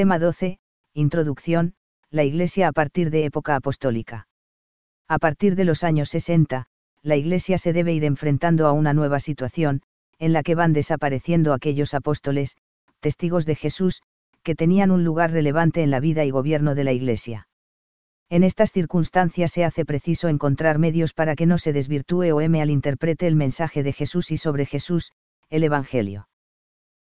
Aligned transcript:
Tema 0.00 0.18
12, 0.18 0.58
Introducción, 0.94 1.74
la 2.10 2.24
Iglesia 2.24 2.68
a 2.68 2.72
partir 2.72 3.10
de 3.10 3.26
época 3.26 3.54
apostólica. 3.54 4.28
A 5.06 5.18
partir 5.18 5.56
de 5.56 5.66
los 5.66 5.84
años 5.84 6.08
60, 6.08 6.68
la 7.02 7.16
Iglesia 7.16 7.58
se 7.58 7.74
debe 7.74 7.92
ir 7.92 8.04
enfrentando 8.04 8.66
a 8.66 8.72
una 8.72 8.94
nueva 8.94 9.20
situación, 9.20 9.82
en 10.18 10.32
la 10.32 10.42
que 10.42 10.54
van 10.54 10.72
desapareciendo 10.72 11.52
aquellos 11.52 11.92
apóstoles, 11.92 12.56
testigos 13.00 13.44
de 13.44 13.56
Jesús, 13.56 14.00
que 14.42 14.54
tenían 14.54 14.90
un 14.90 15.04
lugar 15.04 15.32
relevante 15.32 15.82
en 15.82 15.90
la 15.90 16.00
vida 16.00 16.24
y 16.24 16.30
gobierno 16.30 16.74
de 16.74 16.84
la 16.84 16.92
Iglesia. 16.92 17.46
En 18.30 18.42
estas 18.42 18.72
circunstancias 18.72 19.52
se 19.52 19.66
hace 19.66 19.84
preciso 19.84 20.28
encontrar 20.28 20.78
medios 20.78 21.12
para 21.12 21.36
que 21.36 21.44
no 21.44 21.58
se 21.58 21.74
desvirtúe 21.74 22.32
o 22.32 22.38
al 22.38 22.70
interprete 22.70 23.26
el 23.26 23.36
mensaje 23.36 23.82
de 23.82 23.92
Jesús 23.92 24.30
y 24.30 24.38
sobre 24.38 24.64
Jesús, 24.64 25.12
el 25.50 25.62
Evangelio. 25.62 26.29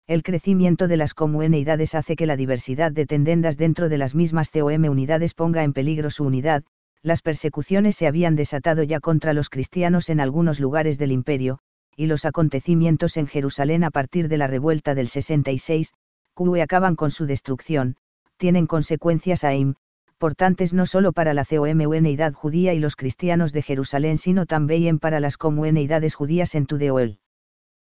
El 0.07 0.23
crecimiento 0.23 0.87
de 0.87 0.95
las 0.95 1.13
comunidades 1.13 1.93
hace 1.93 2.15
que 2.15 2.25
la 2.25 2.37
diversidad 2.37 2.93
de 2.93 3.05
tendendas 3.05 3.57
dentro 3.57 3.89
de 3.89 3.97
las 3.97 4.15
mismas 4.15 4.49
COM 4.49 4.85
unidades 4.85 5.33
ponga 5.33 5.63
en 5.63 5.73
peligro 5.73 6.09
su 6.09 6.23
unidad, 6.23 6.63
las 7.01 7.21
persecuciones 7.21 7.97
se 7.97 8.07
habían 8.07 8.37
desatado 8.37 8.83
ya 8.83 9.01
contra 9.01 9.33
los 9.33 9.49
cristianos 9.49 10.09
en 10.09 10.21
algunos 10.21 10.61
lugares 10.61 10.97
del 10.97 11.11
imperio, 11.11 11.59
y 11.97 12.05
los 12.05 12.23
acontecimientos 12.23 13.17
en 13.17 13.27
Jerusalén 13.27 13.83
a 13.83 13.91
partir 13.91 14.29
de 14.29 14.37
la 14.37 14.47
revuelta 14.47 14.95
del 14.95 15.09
66, 15.09 15.91
que 16.37 16.61
acaban 16.61 16.95
con 16.95 17.11
su 17.11 17.25
destrucción, 17.25 17.97
tienen 18.37 18.65
consecuencias 18.65 19.43
aim, 19.43 19.75
importantes 20.13 20.73
no 20.73 20.85
solo 20.85 21.11
para 21.11 21.33
la 21.33 21.43
comunidad 21.43 22.31
judía 22.31 22.73
y 22.73 22.79
los 22.79 22.95
cristianos 22.95 23.51
de 23.51 23.61
Jerusalén 23.61 24.17
sino 24.17 24.45
también 24.45 24.99
para 24.99 25.19
las 25.19 25.35
comunidades 25.35 26.15
judías 26.15 26.55
en 26.55 26.65
Tudeoel. 26.65 27.19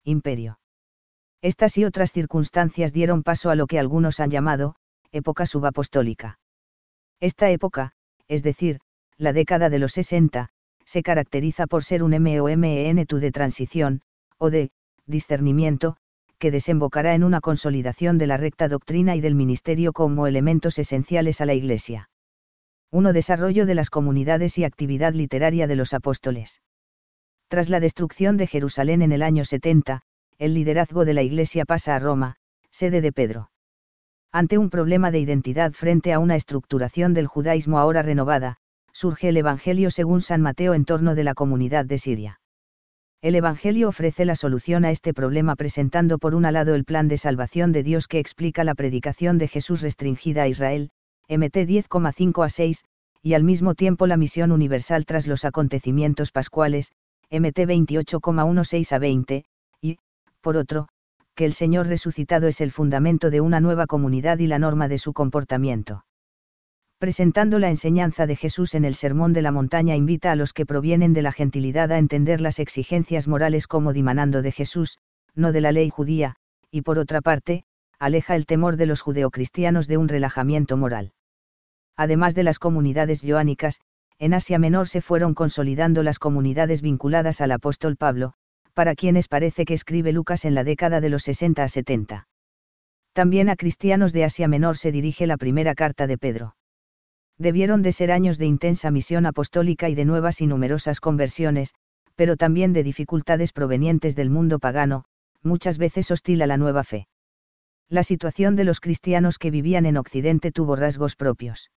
Imperio. 0.05 0.57
Estas 1.41 1.77
y 1.77 1.85
otras 1.85 2.11
circunstancias 2.11 2.93
dieron 2.93 3.23
paso 3.23 3.49
a 3.49 3.55
lo 3.55 3.67
que 3.67 3.79
algunos 3.79 4.19
han 4.19 4.31
llamado, 4.31 4.75
época 5.11 5.45
subapostólica. 5.45 6.39
Esta 7.19 7.49
época, 7.49 7.93
es 8.27 8.43
decir, 8.43 8.79
la 9.17 9.33
década 9.33 9.69
de 9.69 9.79
los 9.79 9.93
60, 9.93 10.49
se 10.85 11.03
caracteriza 11.03 11.67
por 11.67 11.83
ser 11.83 12.03
un 12.03 12.11
MOMEN-TU 12.11 13.17
de 13.17 13.31
transición, 13.31 14.01
o 14.37 14.49
de, 14.49 14.71
discernimiento, 15.05 15.97
que 16.37 16.51
desembocará 16.51 17.15
en 17.15 17.23
una 17.23 17.41
consolidación 17.41 18.17
de 18.17 18.27
la 18.27 18.37
recta 18.37 18.67
doctrina 18.67 19.15
y 19.15 19.21
del 19.21 19.35
ministerio 19.35 19.91
como 19.91 20.27
elementos 20.27 20.77
esenciales 20.77 21.41
a 21.41 21.45
la 21.45 21.55
Iglesia. 21.55 22.09
1. 22.91 23.11
Desarrollo 23.11 23.65
de 23.65 23.75
las 23.75 23.89
comunidades 23.89 24.57
y 24.57 24.63
actividad 24.63 25.13
literaria 25.13 25.67
de 25.67 25.75
los 25.75 25.93
apóstoles. 25.93 26.61
Tras 27.49 27.69
la 27.69 27.79
destrucción 27.79 28.37
de 28.37 28.47
Jerusalén 28.47 29.01
en 29.01 29.11
el 29.11 29.23
año 29.23 29.45
70, 29.45 30.03
el 30.39 30.53
liderazgo 30.53 31.03
de 31.03 31.13
la 31.13 31.23
Iglesia 31.23 31.65
pasa 31.65 31.95
a 31.95 31.99
Roma, 31.99 32.35
sede 32.71 33.01
de 33.01 33.11
Pedro. 33.11 33.49
Ante 34.31 34.57
un 34.57 34.69
problema 34.69 35.09
de 35.09 35.19
identidad 35.19 35.73
frente 35.73 36.13
a 36.13 36.19
una 36.19 36.35
estructuración 36.35 37.13
del 37.13 37.25
judaísmo 37.25 37.79
ahora 37.79 38.03
renovada, 38.03 38.57
surge 38.91 39.29
el 39.29 39.37
Evangelio 39.37 39.89
según 39.89 40.21
San 40.21 40.41
Mateo 40.41 40.73
en 40.73 40.85
torno 40.85 41.15
de 41.15 41.23
la 41.23 41.33
comunidad 41.33 41.85
de 41.85 41.97
Siria. 41.97 42.39
El 43.21 43.33
Evangelio 43.33 43.89
ofrece 43.89 44.25
la 44.25 44.35
solución 44.35 44.85
a 44.85 44.91
este 44.91 45.11
problema 45.11 45.55
presentando 45.55 46.19
por 46.19 46.35
un 46.35 46.43
lado 46.43 46.75
el 46.75 46.85
plan 46.85 47.07
de 47.07 47.17
salvación 47.17 47.71
de 47.71 47.81
Dios 47.81 48.07
que 48.07 48.19
explica 48.19 48.63
la 48.63 48.75
predicación 48.75 49.39
de 49.39 49.47
Jesús 49.47 49.81
restringida 49.81 50.43
a 50.43 50.47
Israel, 50.47 50.91
MT 51.27 51.65
10,5 51.65 52.45
a 52.45 52.49
6, 52.49 52.85
y 53.23 53.33
al 53.33 53.43
mismo 53.43 53.73
tiempo 53.73 54.05
la 54.05 54.17
misión 54.17 54.51
universal 54.51 55.05
tras 55.05 55.25
los 55.25 55.45
acontecimientos 55.45 56.31
pascuales, 56.31 56.91
MT 57.31 57.57
28,16 57.57 58.91
a 58.91 58.99
20, 58.99 59.35
y, 59.37 59.43
por 60.41 60.57
otro, 60.57 60.87
que 61.35 61.45
el 61.45 61.53
Señor 61.53 61.87
resucitado 61.87 62.47
es 62.47 62.61
el 62.61 62.71
fundamento 62.71 63.29
de 63.29 63.41
una 63.41 63.59
nueva 63.59 63.85
comunidad 63.85 64.39
y 64.39 64.47
la 64.47 64.59
norma 64.59 64.87
de 64.87 64.97
su 64.97 65.13
comportamiento 65.13 66.03
presentando 66.97 67.59
la 67.59 67.69
enseñanza 67.69 68.25
de 68.25 68.35
Jesús 68.35 68.73
en 68.73 68.83
el 68.83 68.95
Sermón 68.95 69.31
de 69.31 69.43
la 69.43 69.51
Montaña 69.51 69.95
invita 69.95 70.31
a 70.31 70.35
los 70.35 70.51
que 70.51 70.65
provienen 70.65 71.13
de 71.13 71.21
la 71.21 71.31
gentilidad 71.31 71.91
a 71.91 71.99
entender 71.99 72.41
las 72.41 72.57
exigencias 72.57 73.27
morales 73.27 73.67
como 73.67 73.93
dimanando 73.93 74.41
de 74.41 74.51
Jesús, 74.51 74.97
no 75.35 75.51
de 75.51 75.61
la 75.61 75.71
ley 75.71 75.91
judía, 75.91 76.35
y 76.71 76.81
por 76.81 76.97
otra 76.97 77.21
parte, 77.21 77.65
aleja 77.99 78.35
el 78.35 78.47
temor 78.47 78.77
de 78.77 78.87
los 78.87 79.01
judeocristianos 79.01 79.87
de 79.87 79.97
un 79.97 80.07
relajamiento 80.07 80.75
moral. 80.75 81.13
Además 81.95 82.33
de 82.33 82.43
las 82.43 82.57
comunidades 82.57 83.21
joánicas, 83.21 83.79
en 84.17 84.33
Asia 84.33 84.57
Menor 84.57 84.87
se 84.87 85.01
fueron 85.01 85.35
consolidando 85.35 86.01
las 86.01 86.17
comunidades 86.17 86.81
vinculadas 86.81 87.41
al 87.41 87.51
apóstol 87.51 87.95
Pablo, 87.95 88.33
para 88.77 88.93
quienes 88.93 89.27
parece 89.27 89.65
que 89.65 89.73
escribe 89.73 90.11
Lucas 90.11 90.45
en 90.45 90.53
la 90.53 90.63
década 90.63 91.01
de 91.01 91.09
los 91.09 91.23
60 91.23 91.63
a 91.63 91.67
70. 91.67 92.27
También 93.13 93.49
a 93.49 93.55
cristianos 93.55 94.13
de 94.13 94.23
Asia 94.23 94.47
Menor 94.47 94.77
se 94.77 94.91
dirige 94.91 95.25
la 95.25 95.37
primera 95.37 95.73
carta 95.73 96.05
de 96.05 96.19
Pedro 96.19 96.53
debieron 97.37 97.81
de 97.81 97.91
ser 97.91 98.11
años 98.11 98.37
de 98.37 98.45
intensa 98.45 98.91
misión 98.91 99.25
apostólica 99.25 99.89
y 99.89 99.95
de 99.95 100.05
nuevas 100.05 100.41
y 100.41 100.47
numerosas 100.47 100.99
conversiones, 100.99 101.73
pero 102.15 102.35
también 102.35 102.73
de 102.73 102.83
dificultades 102.83 103.53
provenientes 103.53 104.15
del 104.15 104.29
mundo 104.29 104.59
pagano, 104.59 105.03
muchas 105.43 105.77
veces 105.77 106.09
hostil 106.09 106.41
a 106.41 106.47
la 106.47 106.57
nueva 106.57 106.83
fe. 106.83 107.07
La 107.89 108.03
situación 108.03 108.55
de 108.55 108.63
los 108.63 108.79
cristianos 108.79 109.37
que 109.37 109.51
vivían 109.51 109.85
en 109.85 109.97
Occidente 109.97 110.51
tuvo 110.51 110.75
rasgos 110.75 111.15
propios. 111.15 111.71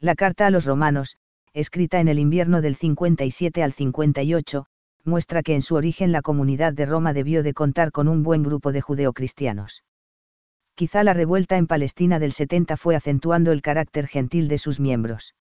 La 0.00 0.14
carta 0.14 0.46
a 0.46 0.50
los 0.50 0.64
romanos, 0.66 1.16
escrita 1.54 2.00
en 2.00 2.08
el 2.08 2.18
invierno 2.18 2.60
del 2.60 2.76
57 2.76 3.62
al 3.62 3.72
58, 3.72 4.66
muestra 5.04 5.42
que 5.42 5.54
en 5.54 5.62
su 5.62 5.74
origen 5.74 6.12
la 6.12 6.22
comunidad 6.22 6.72
de 6.72 6.86
Roma 6.86 7.12
debió 7.12 7.42
de 7.42 7.54
contar 7.54 7.92
con 7.92 8.08
un 8.08 8.22
buen 8.22 8.42
grupo 8.42 8.72
de 8.72 8.80
judeocristianos 8.80 9.82
quizá 10.74 11.04
la 11.04 11.12
revuelta 11.12 11.56
en 11.56 11.68
Palestina 11.68 12.18
del 12.18 12.32
70 12.32 12.76
fue 12.76 12.96
acentuando 12.96 13.52
el 13.52 13.62
carácter 13.62 14.08
gentil 14.08 14.48
de 14.48 14.58
sus 14.58 14.80
miembros. 14.80 15.34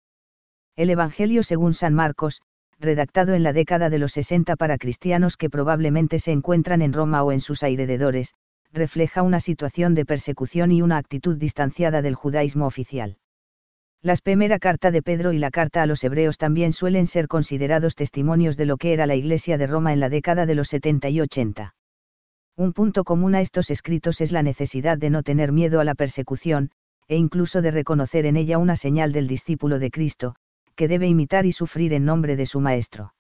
El 0.76 0.90
Evangelio 0.92 1.42
según 1.42 1.74
San 1.74 1.94
Marcos, 1.94 2.42
redactado 2.80 3.34
en 3.34 3.42
la 3.42 3.54
década 3.54 3.90
de 3.90 3.98
los 3.98 4.12
60 4.14 4.56
para 4.56 4.78
cristianos 4.78 5.38
que 5.38 5.50
probablemente 5.50 6.20
se 6.20 6.32
encuentran 6.32 6.82
en 6.82 6.94
Roma 6.94 7.24
o 7.24 7.32
en 7.32 7.40
sus 7.40 7.64
alrededores, 7.64 8.34
refleja 8.72 9.24
una 9.24 9.40
situación 9.40 9.96
de 9.96 10.06
persecución 10.06 10.72
y 10.72 10.82
una 10.82 10.98
actitud 10.98 11.38
distanciada 11.38 12.02
del 12.02 12.16
judaísmo 12.16 12.68
oficial. 12.68 13.18
Las 14.06 14.22
primera 14.22 14.60
carta 14.60 14.92
de 14.92 15.02
Pedro 15.02 15.32
y 15.32 15.40
la 15.40 15.50
carta 15.50 15.82
a 15.82 15.86
los 15.86 16.04
hebreos 16.04 16.38
también 16.38 16.74
suelen 16.74 17.08
ser 17.08 17.30
considerados 17.30 17.96
testimonios 17.96 18.58
de 18.58 18.66
lo 18.66 18.76
que 18.76 18.92
era 18.92 19.08
la 19.08 19.16
Iglesia 19.16 19.58
de 19.58 19.66
Roma 19.66 19.94
en 19.94 20.02
la 20.02 20.10
década 20.10 20.46
de 20.46 20.56
los 20.56 20.68
70 20.68 21.08
y 21.08 21.22
80. 21.22 21.74
Un 22.58 22.74
punto 22.74 23.06
común 23.06 23.34
a 23.34 23.40
estos 23.40 23.70
escritos 23.70 24.20
es 24.20 24.34
la 24.34 24.44
necesidad 24.44 24.98
de 24.98 25.10
no 25.10 25.24
tener 25.24 25.54
miedo 25.54 25.80
a 25.80 25.86
la 25.86 25.96
persecución, 25.96 26.72
e 27.08 27.16
incluso 27.16 27.62
de 27.62 27.72
reconocer 27.72 28.26
en 28.26 28.36
ella 28.36 28.58
una 28.58 28.76
señal 28.76 29.14
del 29.14 29.26
discípulo 29.26 29.80
de 29.80 29.90
Cristo, 29.90 30.36
que 30.76 30.90
debe 30.90 31.08
imitar 31.08 31.46
y 31.46 31.54
sufrir 31.54 31.94
en 31.94 32.04
nombre 32.04 32.36
de 32.36 32.46
su 32.46 32.60
Maestro. 32.60 33.13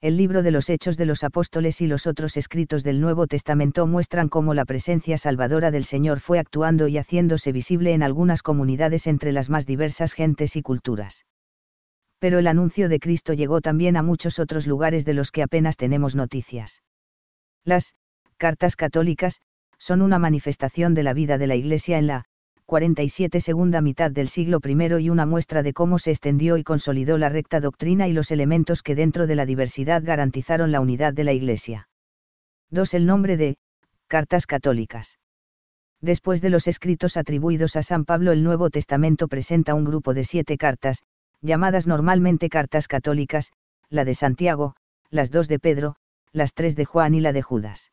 El 0.00 0.16
libro 0.16 0.44
de 0.44 0.52
los 0.52 0.70
Hechos 0.70 0.96
de 0.96 1.06
los 1.06 1.24
Apóstoles 1.24 1.80
y 1.80 1.88
los 1.88 2.06
otros 2.06 2.36
escritos 2.36 2.84
del 2.84 3.00
Nuevo 3.00 3.26
Testamento 3.26 3.84
muestran 3.88 4.28
cómo 4.28 4.54
la 4.54 4.64
presencia 4.64 5.18
salvadora 5.18 5.72
del 5.72 5.82
Señor 5.82 6.20
fue 6.20 6.38
actuando 6.38 6.86
y 6.86 6.98
haciéndose 6.98 7.50
visible 7.50 7.92
en 7.92 8.04
algunas 8.04 8.42
comunidades 8.42 9.08
entre 9.08 9.32
las 9.32 9.50
más 9.50 9.66
diversas 9.66 10.12
gentes 10.12 10.54
y 10.54 10.62
culturas. 10.62 11.24
Pero 12.20 12.38
el 12.38 12.46
anuncio 12.46 12.88
de 12.88 13.00
Cristo 13.00 13.32
llegó 13.32 13.60
también 13.60 13.96
a 13.96 14.04
muchos 14.04 14.38
otros 14.38 14.68
lugares 14.68 15.04
de 15.04 15.14
los 15.14 15.32
que 15.32 15.42
apenas 15.42 15.76
tenemos 15.76 16.14
noticias. 16.14 16.84
Las 17.64 17.94
cartas 18.36 18.76
católicas, 18.76 19.40
son 19.78 20.00
una 20.00 20.20
manifestación 20.20 20.94
de 20.94 21.02
la 21.02 21.12
vida 21.12 21.38
de 21.38 21.48
la 21.48 21.56
Iglesia 21.56 21.98
en 21.98 22.06
la 22.06 22.24
47 22.68 23.40
segunda 23.40 23.80
mitad 23.80 24.10
del 24.10 24.28
siglo 24.28 24.60
I 24.62 25.00
y 25.00 25.08
una 25.08 25.24
muestra 25.24 25.62
de 25.62 25.72
cómo 25.72 25.98
se 25.98 26.10
extendió 26.10 26.58
y 26.58 26.64
consolidó 26.64 27.16
la 27.16 27.30
recta 27.30 27.60
doctrina 27.60 28.08
y 28.08 28.12
los 28.12 28.30
elementos 28.30 28.82
que 28.82 28.94
dentro 28.94 29.26
de 29.26 29.34
la 29.36 29.46
diversidad 29.46 30.02
garantizaron 30.04 30.70
la 30.70 30.80
unidad 30.80 31.14
de 31.14 31.24
la 31.24 31.32
Iglesia. 31.32 31.88
2. 32.68 32.92
El 32.92 33.06
nombre 33.06 33.38
de 33.38 33.56
Cartas 34.06 34.44
Católicas. 34.44 35.18
Después 36.02 36.42
de 36.42 36.50
los 36.50 36.66
escritos 36.66 37.16
atribuidos 37.16 37.74
a 37.74 37.82
San 37.82 38.04
Pablo, 38.04 38.32
el 38.32 38.44
Nuevo 38.44 38.68
Testamento 38.68 39.28
presenta 39.28 39.72
un 39.72 39.86
grupo 39.86 40.12
de 40.12 40.24
siete 40.24 40.58
cartas, 40.58 41.02
llamadas 41.40 41.86
normalmente 41.86 42.50
cartas 42.50 42.86
católicas, 42.86 43.50
la 43.88 44.04
de 44.04 44.14
Santiago, 44.14 44.74
las 45.08 45.30
dos 45.30 45.48
de 45.48 45.58
Pedro, 45.58 45.96
las 46.32 46.52
tres 46.52 46.76
de 46.76 46.84
Juan 46.84 47.14
y 47.14 47.20
la 47.20 47.32
de 47.32 47.40
Judas 47.40 47.92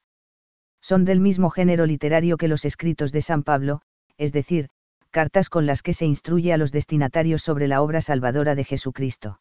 son 0.82 1.04
del 1.06 1.20
mismo 1.20 1.50
género 1.50 1.88
literario 1.88 2.38
que 2.38 2.48
los 2.48 2.64
escritos 2.64 3.12
de 3.12 3.24
San 3.24 3.42
Pablo, 3.42 3.82
es 4.18 4.32
decir, 4.32 4.70
cartas 5.16 5.48
con 5.50 5.66
las 5.66 5.82
que 5.82 5.94
se 5.94 6.06
instruye 6.06 6.52
a 6.52 6.58
los 6.58 6.74
destinatarios 6.74 7.42
sobre 7.42 7.70
la 7.70 7.82
obra 7.82 8.02
salvadora 8.02 8.54
de 8.54 8.66
Jesucristo. 8.66 9.40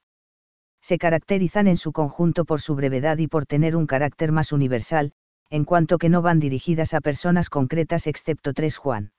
Se 0.81 0.99
caracterizan 0.99 1.67
en 1.67 1.77
su 1.77 1.91
conjunto 1.91 2.45
por 2.45 2.61
su 2.61 2.77
brevedad 2.77 3.19
y 3.19 3.27
por 3.27 3.45
tener 3.45 3.75
un 3.75 3.89
carácter 3.89 4.31
más 4.31 4.53
universal, 4.53 5.11
en 5.51 5.65
cuanto 5.65 5.99
que 5.99 6.09
no 6.09 6.23
van 6.23 6.39
dirigidas 6.39 6.95
a 6.95 7.01
personas 7.01 7.51
concretas 7.51 8.07
excepto 8.07 8.53
3 8.53 8.77
Juan. 8.77 9.13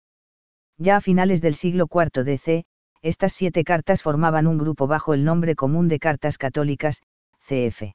Ya 0.77 0.95
a 0.95 1.01
finales 1.01 1.41
del 1.41 1.55
siglo 1.55 1.89
IV 1.93 2.23
DC, 2.23 2.63
estas 3.01 3.33
siete 3.33 3.65
cartas 3.65 4.01
formaban 4.01 4.47
un 4.47 4.57
grupo 4.57 4.87
bajo 4.87 5.13
el 5.13 5.25
nombre 5.25 5.55
común 5.55 5.89
de 5.89 5.99
cartas 5.99 6.37
católicas, 6.37 7.01
CF. 7.45 7.91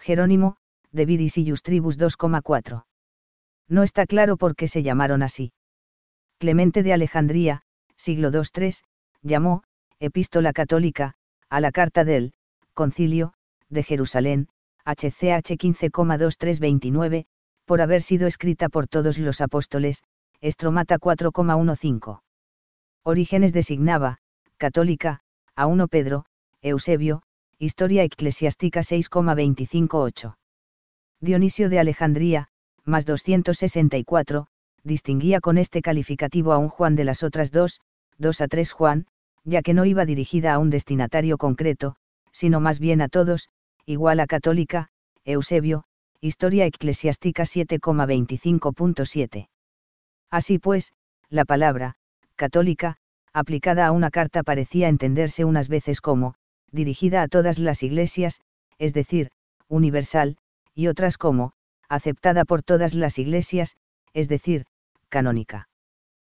Jerónimo, 0.00 0.56
de 0.92 1.04
Viris 1.04 1.36
y 1.36 1.46
Justribus 1.46 1.98
2,4. 1.98 2.86
No 3.68 3.82
está 3.82 4.06
claro 4.06 4.38
por 4.38 4.56
qué 4.56 4.66
se 4.66 4.82
llamaron 4.82 5.22
así. 5.22 5.52
Clemente 6.38 6.82
de 6.82 6.94
Alejandría, 6.94 7.64
siglo 7.96 8.30
II 8.30 8.70
llamó, 9.22 9.62
Epístola 9.98 10.52
Católica, 10.52 11.14
a 11.48 11.60
la 11.60 11.72
carta 11.72 12.04
del 12.04 12.34
Concilio, 12.74 13.32
de 13.68 13.82
Jerusalén, 13.82 14.48
HCH 14.84 15.56
15,2329, 15.56 17.26
por 17.64 17.80
haber 17.80 18.02
sido 18.02 18.26
escrita 18.26 18.68
por 18.68 18.86
todos 18.86 19.18
los 19.18 19.40
apóstoles, 19.40 20.02
Estromata 20.40 20.98
4,15. 20.98 22.20
Orígenes 23.02 23.52
designaba, 23.52 24.18
católica, 24.56 25.20
a 25.54 25.66
1 25.66 25.88
Pedro, 25.88 26.26
Eusebio, 26.62 27.22
Historia 27.58 28.04
Eclesiástica 28.04 28.82
6,258. 28.82 30.36
Dionisio 31.20 31.70
de 31.70 31.78
Alejandría, 31.78 32.48
más 32.84 33.06
264, 33.06 34.46
distinguía 34.84 35.40
con 35.40 35.58
este 35.58 35.82
calificativo 35.82 36.52
a 36.52 36.58
un 36.58 36.68
Juan 36.68 36.94
de 36.94 37.04
las 37.04 37.22
otras 37.22 37.50
dos, 37.50 37.80
2 38.18 38.40
a 38.40 38.48
3 38.48 38.72
Juan, 38.72 39.06
ya 39.44 39.62
que 39.62 39.74
no 39.74 39.84
iba 39.84 40.04
dirigida 40.04 40.54
a 40.54 40.58
un 40.58 40.70
destinatario 40.70 41.38
concreto, 41.38 41.96
sino 42.32 42.60
más 42.60 42.78
bien 42.78 43.00
a 43.00 43.08
todos, 43.08 43.48
igual 43.84 44.20
a 44.20 44.26
católica, 44.26 44.88
Eusebio, 45.24 45.84
Historia 46.20 46.66
Eclesiástica 46.66 47.44
7,25.7. 47.44 49.48
Así 50.30 50.58
pues, 50.58 50.92
la 51.28 51.44
palabra, 51.44 51.94
católica, 52.34 52.96
aplicada 53.32 53.86
a 53.86 53.92
una 53.92 54.10
carta 54.10 54.42
parecía 54.42 54.88
entenderse 54.88 55.44
unas 55.44 55.68
veces 55.68 56.00
como, 56.00 56.34
dirigida 56.72 57.22
a 57.22 57.28
todas 57.28 57.58
las 57.58 57.82
iglesias, 57.82 58.40
es 58.78 58.94
decir, 58.94 59.30
universal, 59.68 60.38
y 60.74 60.88
otras 60.88 61.18
como, 61.18 61.52
aceptada 61.88 62.44
por 62.44 62.62
todas 62.62 62.94
las 62.94 63.18
iglesias, 63.18 63.76
es 64.14 64.28
decir, 64.28 64.66
canónica. 65.08 65.68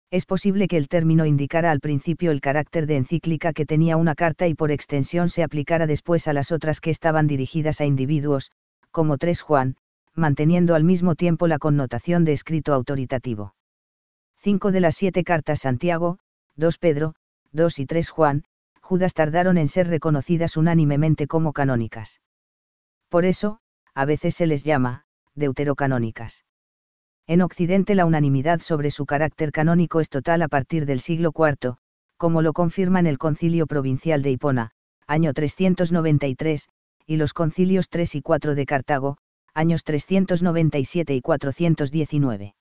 Es 0.10 0.26
posible 0.26 0.70
que 0.70 0.78
el 0.78 0.88
término 0.88 1.26
indicara 1.26 1.70
al 1.70 1.82
principio 1.82 2.32
el 2.32 2.40
carácter 2.40 2.88
de 2.88 2.96
encíclica 2.96 3.52
que 3.52 3.66
tenía 3.66 3.98
una 3.98 4.16
carta 4.16 4.48
y 4.48 4.54
por 4.54 4.72
extensión 4.72 5.28
se 5.28 5.44
aplicara 5.44 5.86
después 5.86 6.30
a 6.30 6.34
las 6.34 6.54
otras 6.54 6.80
que 6.80 6.92
estaban 6.92 7.28
dirigidas 7.28 7.82
a 7.82 7.86
individuos, 7.86 8.52
como 8.92 9.18
3 9.18 9.42
Juan, 9.42 9.76
manteniendo 10.14 10.76
al 10.76 10.86
mismo 10.86 11.16
tiempo 11.16 11.48
la 11.48 11.60
connotación 11.60 12.24
de 12.24 12.32
escrito 12.32 12.74
autoritativo. 12.74 13.54
Cinco 14.38 14.72
de 14.72 14.80
las 14.80 14.96
siete 14.96 15.26
cartas 15.26 15.60
Santiago, 15.60 16.20
2 16.56 16.78
Pedro, 16.78 17.16
2 17.52 17.80
y 17.80 17.86
3 17.86 18.10
Juan, 18.10 18.44
Judas 18.82 19.14
tardaron 19.14 19.58
en 19.58 19.68
ser 19.68 19.88
reconocidas 19.88 20.56
unánimemente 20.56 21.28
como 21.28 21.52
canónicas. 21.52 22.22
Por 23.10 23.26
eso, 23.26 23.60
a 23.94 24.06
veces 24.06 24.36
se 24.36 24.48
les 24.48 24.64
llama, 24.64 25.04
deuterocanónicas. 25.36 26.47
En 27.30 27.42
Occidente 27.42 27.94
la 27.94 28.06
unanimidad 28.06 28.62
sobre 28.62 28.90
su 28.90 29.06
carácter 29.06 29.52
canónico 29.52 30.00
es 30.00 30.10
total 30.10 30.42
a 30.44 30.48
partir 30.48 30.86
del 30.86 31.02
siglo 31.02 31.34
IV, 31.36 31.76
como 32.16 32.42
lo 32.42 32.54
confirma 32.54 33.02
en 33.02 33.08
el 33.08 33.18
Concilio 33.18 33.68
Provincial 33.68 34.22
de 34.22 34.32
Hipona, 34.32 34.72
año 35.08 35.34
393, 35.34 36.70
y 37.06 37.18
los 37.18 37.34
concilios 37.34 37.90
3 37.90 38.16
y 38.16 38.22
4 38.22 38.56
de 38.56 38.66
Cartago, 38.66 39.18
años 39.54 39.84
397 39.84 41.16
y 41.16 41.22
419. 41.22 42.56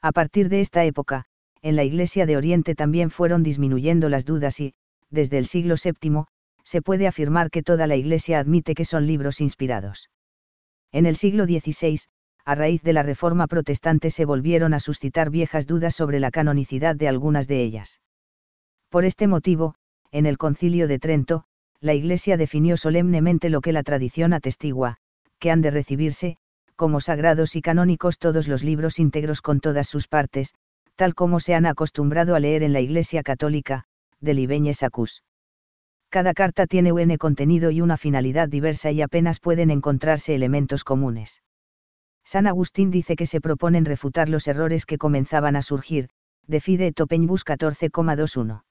A 0.00 0.12
partir 0.12 0.48
de 0.48 0.60
esta 0.62 0.84
época, 0.86 1.26
en 1.60 1.76
la 1.76 1.84
Iglesia 1.84 2.24
de 2.24 2.38
Oriente 2.38 2.74
también 2.74 3.10
fueron 3.10 3.42
disminuyendo 3.42 4.08
las 4.08 4.24
dudas 4.24 4.58
y, 4.58 4.72
desde 5.10 5.36
el 5.36 5.46
siglo 5.46 5.74
VII, 5.82 6.24
se 6.64 6.80
puede 6.80 7.06
afirmar 7.06 7.50
que 7.50 7.62
toda 7.62 7.86
la 7.86 7.96
Iglesia 7.96 8.38
admite 8.38 8.74
que 8.74 8.86
son 8.86 9.06
libros 9.06 9.42
inspirados. 9.42 10.08
En 10.92 11.04
el 11.04 11.16
siglo 11.16 11.44
XVI, 11.44 12.00
a 12.44 12.54
raíz 12.54 12.82
de 12.82 12.92
la 12.92 13.02
Reforma 13.02 13.46
Protestante 13.46 14.10
se 14.10 14.24
volvieron 14.24 14.74
a 14.74 14.80
suscitar 14.80 15.30
viejas 15.30 15.66
dudas 15.66 15.94
sobre 15.94 16.20
la 16.20 16.30
canonicidad 16.30 16.96
de 16.96 17.08
algunas 17.08 17.46
de 17.46 17.62
ellas. 17.62 18.00
Por 18.88 19.04
este 19.04 19.26
motivo, 19.26 19.74
en 20.10 20.26
el 20.26 20.38
Concilio 20.38 20.88
de 20.88 20.98
Trento, 20.98 21.44
la 21.80 21.94
Iglesia 21.94 22.36
definió 22.36 22.76
solemnemente 22.76 23.50
lo 23.50 23.60
que 23.60 23.72
la 23.72 23.82
tradición 23.82 24.32
atestigua, 24.32 24.96
que 25.38 25.50
han 25.50 25.62
de 25.62 25.70
recibirse, 25.70 26.36
como 26.76 27.00
sagrados 27.00 27.56
y 27.56 27.62
canónicos 27.62 28.18
todos 28.18 28.48
los 28.48 28.64
libros 28.64 28.98
íntegros 28.98 29.40
con 29.40 29.60
todas 29.60 29.88
sus 29.88 30.08
partes, 30.08 30.54
tal 30.96 31.14
como 31.14 31.40
se 31.40 31.54
han 31.54 31.66
acostumbrado 31.66 32.34
a 32.34 32.40
leer 32.40 32.62
en 32.62 32.72
la 32.72 32.80
Iglesia 32.80 33.22
Católica, 33.22 33.84
de 34.20 34.34
Libeñes 34.34 34.78
Sacus. 34.78 35.22
Cada 36.10 36.34
carta 36.34 36.66
tiene 36.66 36.92
un 36.92 37.16
contenido 37.16 37.70
y 37.70 37.80
una 37.80 37.96
finalidad 37.96 38.48
diversa 38.48 38.90
y 38.90 39.00
apenas 39.00 39.40
pueden 39.40 39.70
encontrarse 39.70 40.34
elementos 40.34 40.84
comunes. 40.84 41.40
San 42.24 42.46
Agustín 42.46 42.90
dice 42.90 43.16
que 43.16 43.26
se 43.26 43.40
proponen 43.40 43.84
refutar 43.84 44.28
los 44.28 44.46
errores 44.46 44.86
que 44.86 44.98
comenzaban 44.98 45.56
a 45.56 45.62
surgir, 45.62 46.08
de 46.46 46.60
Fide 46.60 46.92
Topeñbus 46.92 47.44
14,21. 47.44 48.62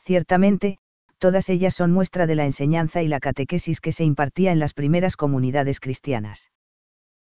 Ciertamente, 0.00 0.78
todas 1.18 1.48
ellas 1.48 1.74
son 1.74 1.92
muestra 1.92 2.26
de 2.26 2.34
la 2.34 2.44
enseñanza 2.44 3.02
y 3.02 3.08
la 3.08 3.20
catequesis 3.20 3.80
que 3.80 3.92
se 3.92 4.04
impartía 4.04 4.52
en 4.52 4.58
las 4.58 4.74
primeras 4.74 5.16
comunidades 5.16 5.80
cristianas. 5.80 6.50